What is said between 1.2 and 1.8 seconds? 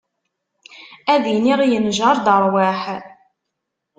iniɣ